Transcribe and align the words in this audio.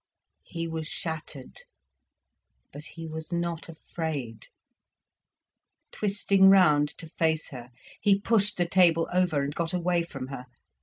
He 0.41 0.67
was 0.67 0.87
shattered, 0.87 1.59
but 2.73 2.83
he 2.85 3.07
was 3.07 3.31
not 3.31 3.69
afraid. 3.69 4.47
Twisting 5.91 6.49
round 6.49 6.89
to 6.97 7.07
face 7.07 7.49
her 7.49 7.69
he 7.99 8.19
pushed 8.19 8.57
the 8.57 8.65
table 8.67 9.07
over 9.13 9.43
and 9.43 9.53
got 9.53 9.75
away 9.75 10.01
from 10.01 10.29
her. 10.29 10.47